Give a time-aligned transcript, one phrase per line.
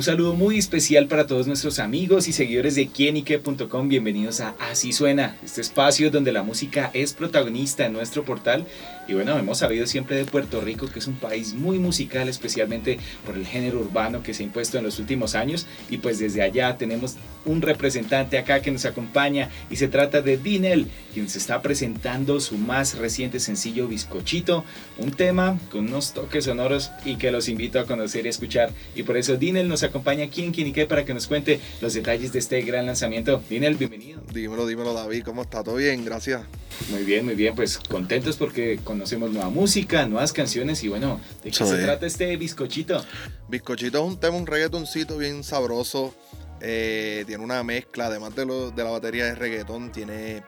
[0.00, 3.86] Un saludo muy especial para todos nuestros amigos y seguidores de quienique.com.
[3.86, 8.64] Bienvenidos a Así Suena, este espacio donde la música es protagonista en nuestro portal.
[9.08, 12.98] Y bueno, hemos sabido siempre de Puerto Rico, que es un país muy musical, especialmente
[13.26, 15.66] por el género urbano que se ha impuesto en los últimos años.
[15.90, 20.38] Y pues desde allá tenemos un representante acá que nos acompaña y se trata de
[20.38, 24.64] Dinel, quien se está presentando su más reciente sencillo Bizcochito,
[24.96, 28.70] un tema con unos toques sonoros y que los invito a conocer y escuchar.
[28.94, 32.32] Y por eso Dinel nos acompaña aquí en Quinique para que nos cuente los detalles
[32.32, 33.42] de este gran lanzamiento.
[33.48, 34.20] Dinel, bienvenido.
[34.32, 35.62] Dímelo, dímelo David, ¿cómo está?
[35.62, 36.04] ¿Todo bien?
[36.04, 36.42] Gracias.
[36.90, 41.50] Muy bien, muy bien, pues contentos porque conocemos nueva música, nuevas canciones y bueno, ¿de
[41.50, 43.04] qué se trata este bizcochito?
[43.48, 46.14] Bizcochito es un tema, un reggaetoncito bien sabroso,
[46.60, 50.42] eh, tiene una mezcla, además de, lo, de la batería de reggaetón, tiene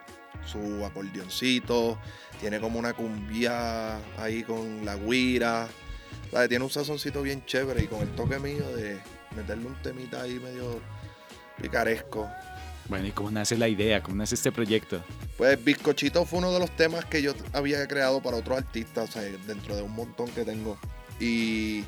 [0.45, 1.99] su acordeoncito,
[2.39, 5.67] tiene como una cumbia ahí con la guira,
[6.49, 8.97] tiene un sazoncito bien chévere y con el toque mío de
[9.33, 10.81] meterle un temita ahí medio
[11.61, 12.29] picaresco.
[12.89, 14.03] Bueno, ¿y cómo nace la idea?
[14.03, 15.01] ¿Cómo nace este proyecto?
[15.37, 19.11] Pues Bizcochito fue uno de los temas que yo había creado para otros artistas, o
[19.13, 20.77] sea, dentro de un montón que tengo.
[21.19, 21.85] Y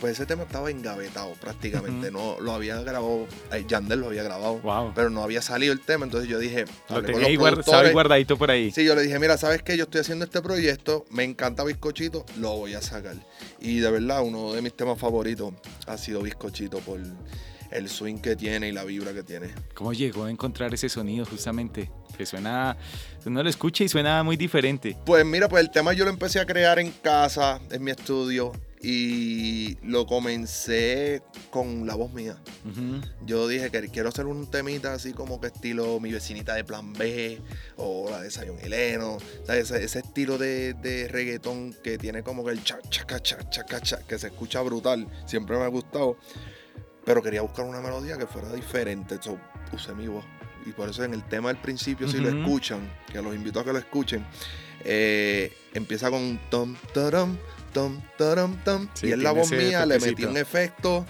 [0.00, 2.10] pues ese tema estaba engavetado prácticamente.
[2.10, 4.60] No lo había grabado, eh, Yandel lo había grabado,
[4.94, 6.04] pero no había salido el tema.
[6.04, 8.70] Entonces yo dije, lo tenía ahí guardadito por ahí.
[8.70, 9.76] Sí, yo le dije, mira, ¿sabes qué?
[9.76, 13.16] Yo estoy haciendo este proyecto, me encanta Bizcochito, lo voy a sacar.
[13.60, 15.54] Y de verdad, uno de mis temas favoritos
[15.86, 17.00] ha sido Bizcochito por
[17.70, 19.48] el swing que tiene y la vibra que tiene.
[19.74, 21.90] ¿Cómo llegó a encontrar ese sonido justamente?
[22.16, 22.76] Que suena,
[23.24, 24.96] uno lo escucha y suena muy diferente.
[25.04, 28.52] Pues mira, pues el tema yo lo empecé a crear en casa, en mi estudio,
[28.82, 32.36] y lo comencé con la voz mía.
[33.24, 36.92] Yo dije que quiero hacer un temita así como que estilo mi vecinita de Plan
[36.92, 37.40] B
[37.76, 42.52] o la de Sayon Heleno, ese, ese, estilo de, de, reggaetón que tiene como que
[42.52, 46.16] el cha cha cha cha cha que se escucha brutal, siempre me ha gustado
[47.06, 49.40] pero quería buscar una melodía que fuera diferente, entonces
[49.72, 50.24] usé mi voz.
[50.66, 53.64] Y por eso en el tema del principio, si lo escuchan, que los invito a
[53.64, 54.26] que lo escuchen,
[54.84, 57.38] eh, empieza con tom, taram,
[57.76, 58.88] tom, taram, tom.
[59.02, 61.04] y es la voz mía, le metí un efecto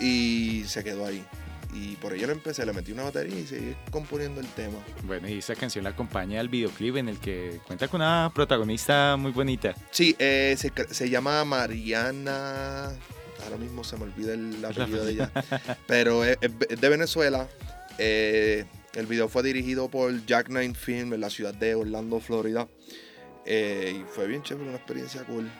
[0.00, 1.22] y se quedó ahí.
[1.74, 4.78] Y por ello lo empecé, le metí una batería y seguí componiendo el tema.
[5.02, 9.18] Bueno, y esa canción la acompaña al videoclip en el que cuenta con una protagonista
[9.18, 9.74] muy bonita.
[9.90, 12.90] Sí, eh, se, se llama Mariana
[13.44, 15.30] ahora mismo se me olvida el apellido de ella,
[15.86, 17.48] pero es, de Venezuela.
[17.98, 18.64] Eh,
[18.94, 22.66] el video fue dirigido por Jack Nine Film en la ciudad de Orlando, Florida.
[23.44, 25.50] Eh, y fue bien chévere, una experiencia cool.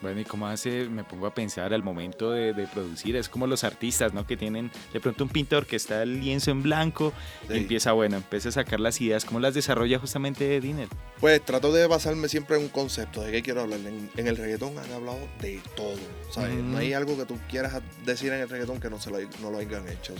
[0.00, 3.64] Bueno, y cómo hace, me pongo a pensar al momento de, producir, es como los
[3.64, 4.26] artistas, ¿no?
[4.26, 7.12] Que tienen de pronto un pintor que está el lienzo en blanco
[7.48, 10.88] y empieza, bueno, empieza a sacar las ideas, ¿cómo las desarrolla justamente Diner?
[11.20, 13.80] Pues trato de basarme siempre en un concepto, ¿de qué quiero hablar?
[13.80, 15.96] En, el reggaetón han hablado de todo,
[16.30, 16.54] ¿sabes?
[16.54, 19.50] No hay algo que tú quieras decir en el reggaetón que no, se lo, no
[19.50, 20.14] lo hayan hecho,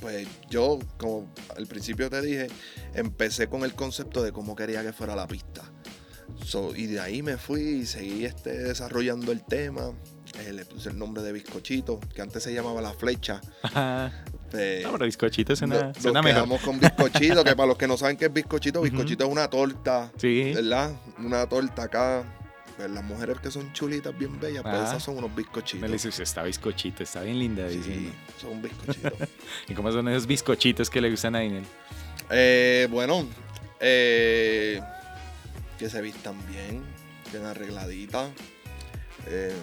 [0.00, 2.48] pues yo, como al principio te dije,
[2.94, 5.62] empecé con el concepto de cómo quería que fuera la pista
[6.76, 9.92] y de ahí me fui y seguí este, desarrollando el tema.
[10.40, 13.40] Eh, le puse el nombre de Bizcochito, que antes se llamaba La Flecha.
[14.50, 18.16] Pues, no, pero bizcochito suena, nos quedamos con bizcochito, que para los que no saben
[18.16, 20.52] qué es bizcochito, bizcochito es una torta, sí.
[20.54, 20.92] ¿verdad?
[21.18, 22.24] Una torta acá.
[22.76, 25.80] Pues las mujeres que son chulitas, bien bellas, pues esas son unos bizcochitos.
[25.80, 27.68] Me le dice, está bizcochito, está bien linda.
[27.70, 29.12] Sí, son bizcochitos.
[29.68, 31.64] ¿Y cómo son esos bizcochitos que le gustan a Inel?
[32.28, 33.26] Eh, bueno,
[33.80, 34.80] eh,
[35.78, 36.82] que se vistan bien,
[37.30, 38.30] bien arregladitas,
[39.26, 39.54] eh,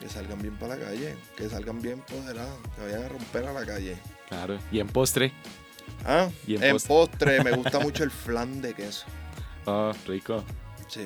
[0.00, 3.52] que salgan bien para la calle, que salgan bien poderadas, que vayan a romper a
[3.52, 3.96] la calle.
[4.28, 5.32] Claro, y en postre.
[6.04, 7.42] Ah, en, postre?
[7.42, 9.06] me gusta mucho el flan de queso.
[9.66, 10.44] Oh, rico.
[10.88, 11.04] Sí.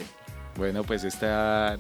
[0.56, 1.26] Bueno, pues este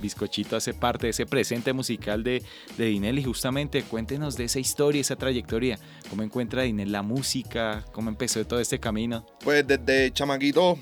[0.00, 2.42] bizcochito hace parte de ese presente musical de,
[2.78, 5.78] de Dinel y justamente cuéntenos de esa historia, esa trayectoria.
[6.08, 7.84] ¿Cómo encuentra Dinel la música?
[7.92, 9.26] ¿Cómo empezó todo este camino?
[9.44, 10.78] Pues desde chamaquito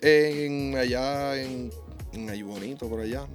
[0.00, 1.70] en, allá en,
[2.12, 3.26] en Bonito, por allá,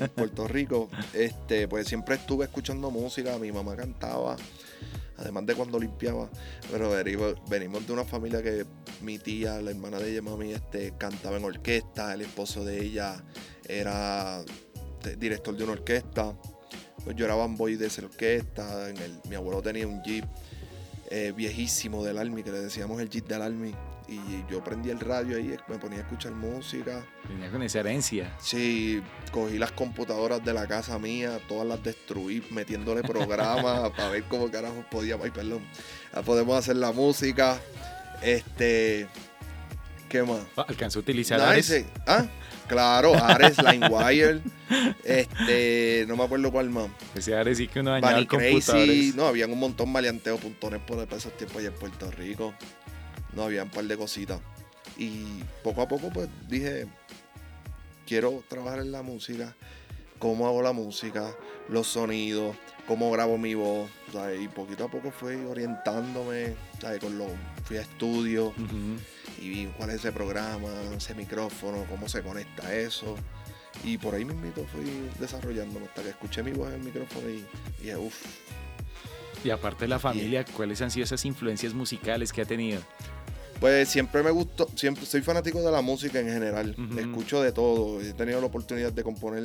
[0.00, 4.36] en Puerto Rico, este, pues siempre estuve escuchando música, mi mamá cantaba,
[5.16, 6.28] además de cuando limpiaba,
[6.70, 6.90] pero
[7.48, 8.64] venimos, de una familia que
[9.02, 13.22] mi tía, la hermana de ella, mami, este, cantaba en orquesta, el esposo de ella
[13.66, 14.42] era
[15.18, 16.34] director de una orquesta,
[17.04, 20.24] pues yo era bamboy de esa orquesta, en el, mi abuelo tenía un jeep
[21.10, 23.74] eh, viejísimo del Army, que le decíamos el jeep del Army,
[24.10, 27.06] y yo prendí el radio ahí, me ponía a escuchar música.
[27.28, 28.34] Venía con esa herencia.
[28.40, 34.24] Sí, cogí las computadoras de la casa mía, todas las destruí, metiéndole programas para ver
[34.24, 35.64] cómo carajo podíamos, ay, perdón,
[36.12, 37.60] ah, podemos hacer la música.
[38.20, 39.06] Este,
[40.08, 40.40] ¿qué más?
[40.56, 41.84] Ah, ¿Alcanzó a utilizar Ares?
[42.04, 42.26] ¿Ah?
[42.66, 44.40] Claro, Ares, LineWire,
[45.04, 46.88] este, no me acuerdo cuál más.
[47.16, 51.58] Ese Ares sí que uno dañaba Crazy, no, habían un montón maleanteo.net por esos tiempos
[51.58, 52.54] allá en Puerto Rico.
[53.34, 54.40] No, había un par de cositas.
[54.96, 56.86] Y poco a poco pues dije,
[58.06, 59.54] quiero trabajar en la música,
[60.18, 61.34] cómo hago la música,
[61.68, 62.56] los sonidos,
[62.86, 63.88] cómo grabo mi voz.
[64.40, 66.54] Y poquito a poco fui orientándome,
[67.00, 67.26] Con lo,
[67.64, 68.52] fui a estudio
[69.40, 73.16] y vi cuál es ese programa, ese micrófono, cómo se conecta eso.
[73.84, 77.44] Y por ahí mismo fui desarrollándome hasta que escuché mi voz en el micrófono y,
[77.80, 78.26] dije, uff.
[79.44, 82.82] Y aparte de la familia, ¿cuáles han sido esas influencias musicales que ha tenido?
[83.60, 86.74] Pues siempre me gustó, siempre soy fanático de la música en general.
[86.98, 88.00] Escucho de todo.
[88.00, 89.44] He tenido la oportunidad de componer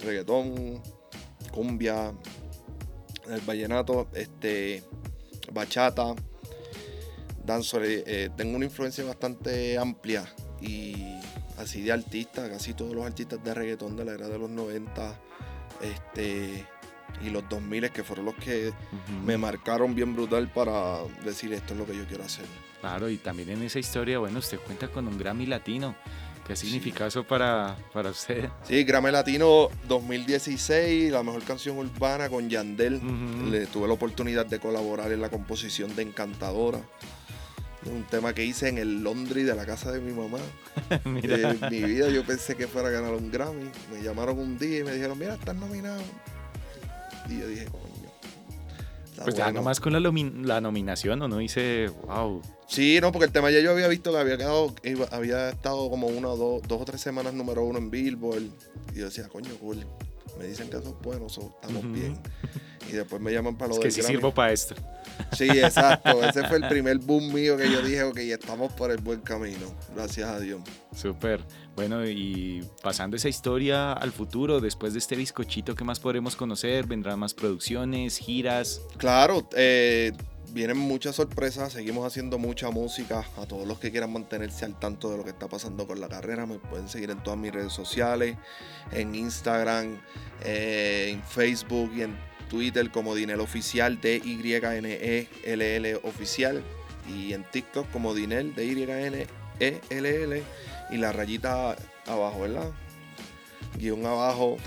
[0.00, 0.80] reggaetón,
[1.52, 2.14] cumbia,
[3.28, 4.82] el vallenato, este,
[5.52, 6.14] bachata,
[7.44, 7.78] danzo.
[7.82, 10.24] Eh, tengo una influencia bastante amplia
[10.62, 10.94] y
[11.58, 15.20] así de artistas, casi todos los artistas de reggaetón de la era de los 90
[15.82, 16.66] este,
[17.22, 18.72] y los 2000 que fueron los que
[19.24, 22.46] me marcaron bien brutal para decir esto es lo que yo quiero hacer.
[22.80, 25.94] Claro, y también en esa historia, bueno, usted cuenta con un Grammy Latino.
[26.46, 28.50] ¿Qué significa eso para, para usted?
[28.64, 33.00] Sí, Grammy Latino 2016, la mejor canción urbana con Yandel.
[33.50, 36.80] Le tuve la oportunidad de colaborar en la composición de Encantadora.
[37.86, 40.38] Un tema que hice en el Londres de la casa de mi mamá.
[41.04, 41.50] mira.
[41.50, 43.70] En mi vida yo pensé que fuera a ganar un Grammy.
[43.90, 46.02] Me llamaron un día y me dijeron, mira, estás nominado.
[47.28, 47.84] Y yo dije, coño.
[49.22, 51.40] Pues ya nomás con la, la nominación, ¿o no?
[51.40, 52.42] Hice, wow.
[52.66, 54.74] Sí, no, porque el tema ya yo había visto que había quedado,
[55.12, 58.42] había estado como una o dos, dos o tres semanas número uno en Billboard.
[58.92, 59.86] Y yo decía, coño, cool.
[60.38, 62.18] Me dicen que eso es bueno, estamos bien.
[62.88, 64.74] Y después me llaman para lo es que sí sirvo para esto.
[65.32, 66.22] Sí, exacto.
[66.28, 69.74] Ese fue el primer boom mío que yo dije, ok, estamos por el buen camino.
[69.94, 70.60] Gracias a Dios.
[70.94, 71.40] Súper.
[71.74, 76.86] Bueno, y pasando esa historia al futuro, después de este bizcochito, ¿qué más podremos conocer?
[76.86, 78.80] ¿Vendrán más producciones, giras?
[78.96, 80.12] Claro, eh,
[80.52, 83.24] vienen muchas sorpresas, seguimos haciendo mucha música.
[83.36, 86.08] A todos los que quieran mantenerse al tanto de lo que está pasando con la
[86.08, 88.36] carrera, me pueden seguir en todas mis redes sociales,
[88.92, 90.00] en Instagram,
[90.44, 92.16] eh, en Facebook y en
[92.48, 96.62] Twitter como Dinel Oficial, D-Y-N-E-L-L Oficial.
[97.08, 100.42] Y en TikTok como Dinel, D-Y-N-E-L-L.
[100.90, 101.76] Y la rayita
[102.06, 102.70] abajo, ¿verdad?
[103.78, 104.58] Guión abajo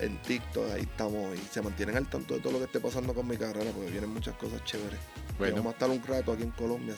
[0.00, 1.36] en TikTok, ahí estamos.
[1.36, 3.90] Y se mantienen al tanto de todo lo que esté pasando con mi carrera, porque
[3.90, 4.98] vienen muchas cosas chéveres.
[5.38, 5.56] Bueno.
[5.56, 6.94] Vamos a estar un rato aquí en Colombia.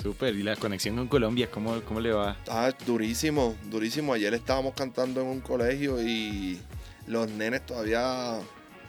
[0.00, 2.36] Súper, ¿y la conexión con Colombia, cómo, cómo le va?
[2.48, 4.12] Ah, durísimo, durísimo.
[4.12, 6.60] Ayer estábamos cantando en un colegio y
[7.06, 8.38] los nenes todavía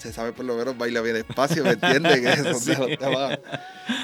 [0.04, 2.22] se sabe por lo menos baila bien despacio, ¿me entiendes?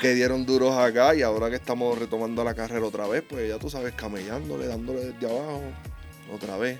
[0.02, 3.60] Que dieron duros acá y ahora que estamos retomando la carrera otra vez, pues ya
[3.60, 5.62] tú sabes, camellándole, dándole desde abajo,
[6.34, 6.80] otra vez.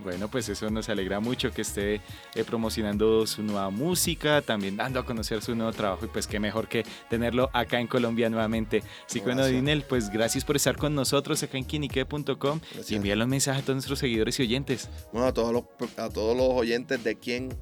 [0.00, 2.00] Bueno, pues eso nos alegra mucho que esté
[2.34, 6.38] eh, promocionando su nueva música, también dando a conocer su nuevo trabajo y pues qué
[6.38, 8.82] mejor que tenerlo acá en Colombia nuevamente.
[9.06, 13.24] Así que bueno, Dinel, pues gracias por estar con nosotros acá en quinique.com y envíale
[13.24, 14.88] un mensaje a todos nuestros seguidores y oyentes.
[15.12, 15.64] Bueno, a todos los,
[15.98, 17.56] a todos los oyentes de quien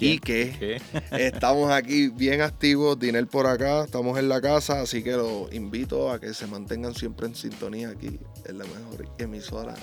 [0.00, 0.80] y que
[1.12, 6.10] estamos aquí bien activos, Dinel por acá, estamos en la casa, así que los invito
[6.10, 9.74] a que se mantengan siempre en sintonía aquí, en la mejor emisora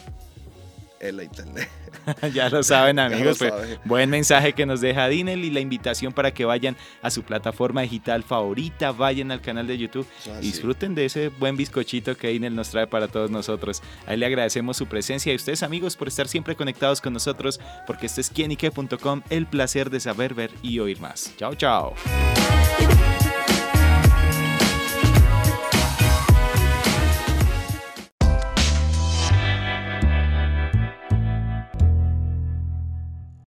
[1.00, 1.70] en la internet.
[2.34, 3.54] ya lo saben amigos, pues,
[3.86, 7.82] buen mensaje que nos deja Dinel y la invitación para que vayan a su plataforma
[7.82, 10.08] digital favorita, vayan al canal de YouTube,
[10.42, 13.82] disfruten de ese buen bizcochito que Dinel nos trae para todos nosotros.
[14.06, 18.06] Ahí le agradecemos su presencia y ustedes amigos por estar siempre conectados con nosotros, porque
[18.06, 21.34] esto es quienique.com, el placer de saber, ver y oír más.
[21.38, 21.94] Chao, chao.